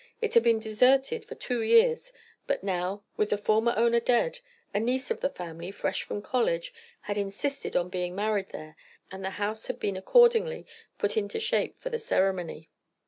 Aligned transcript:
It 0.19 0.33
had 0.33 0.41
been 0.41 0.57
deserted 0.57 1.25
for 1.25 1.35
two 1.35 1.61
years, 1.61 2.11
but 2.47 2.63
now, 2.63 3.03
with 3.17 3.29
the 3.29 3.37
former 3.37 3.71
owner 3.77 3.99
dead, 3.99 4.39
a 4.73 4.79
niece 4.79 5.11
of 5.11 5.19
the 5.19 5.29
family, 5.29 5.69
fresh 5.69 6.01
from 6.01 6.23
college, 6.23 6.73
had 7.01 7.19
insisted 7.19 7.75
upon 7.75 7.89
being 7.89 8.15
married 8.15 8.49
there, 8.49 8.75
and 9.11 9.23
the 9.23 9.29
house 9.37 9.67
had 9.67 9.79
been 9.79 9.95
accordingly 9.97 10.65
put 10.97 11.17
into 11.17 11.39
shape 11.39 11.79
for 11.79 11.91
the 11.91 11.99
ceremony. 11.99 12.67